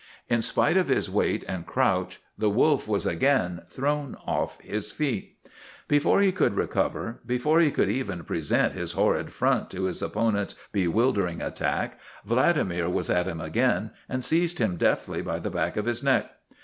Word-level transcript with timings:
In 0.29 0.41
spite 0.41 0.77
of 0.77 0.87
his 0.87 1.11
weight 1.11 1.45
and 1.47 1.63
crouch 1.67 2.19
the 2.35 2.49
wolf 2.49 2.87
was 2.87 3.05
again 3.05 3.61
thrown 3.69 4.15
off 4.25 4.59
his 4.61 4.91
feet. 4.91 5.37
Before 5.87 6.21
he 6.21 6.31
could 6.31 6.55
recover, 6.55 7.19
before 7.23 7.59
he 7.59 7.69
could 7.69 7.87
even 7.87 8.23
pre 8.23 8.39
THE 8.39 8.47
BLOOD 8.47 8.59
OF 8.59 8.73
HIS 8.73 8.91
FATHERS 8.93 8.95
187 8.95 9.13
sent 9.13 9.31
his 9.61 9.69
horrid 9.69 9.69
front 9.69 9.69
to 9.69 9.83
his 9.83 10.01
opponent's 10.01 10.55
bewildering 10.71 11.41
attack, 11.43 11.99
Vladimir 12.25 12.89
was 12.89 13.11
at 13.11 13.27
him 13.27 13.39
again 13.39 13.91
and 14.09 14.25
seized 14.25 14.57
him 14.57 14.77
deftly 14.77 15.21
by 15.21 15.37
the 15.37 15.51
back 15.51 15.77
of 15.77 15.85
his 15.85 16.01
neck. 16.01 16.31